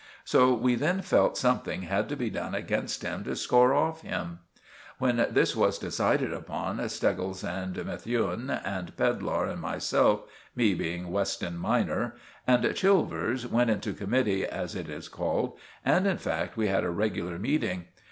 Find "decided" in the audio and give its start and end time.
5.77-6.33